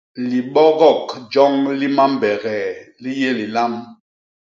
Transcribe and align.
Libogok 0.29 1.05
joñ 1.31 1.53
li 1.79 1.87
mambegee 1.97 2.69
li 3.01 3.11
yé 3.19 3.29
lilam! 3.39 3.73